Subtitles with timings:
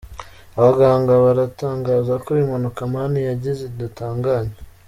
[0.59, 4.55] Abaganga baratangaza ko impanuka Mani yagize idakanganye